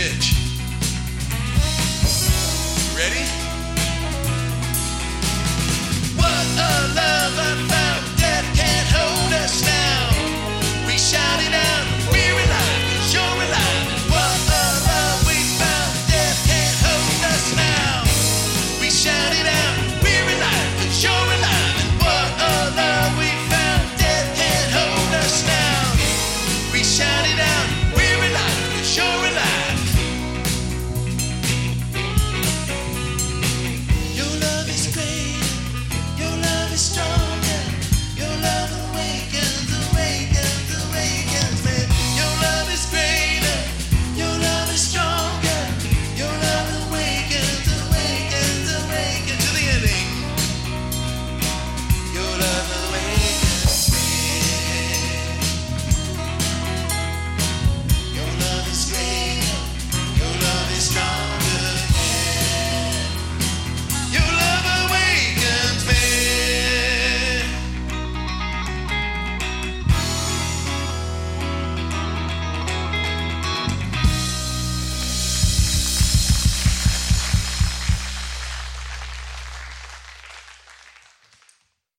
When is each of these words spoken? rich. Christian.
rich. 0.00 0.39
Christian. 36.80 37.09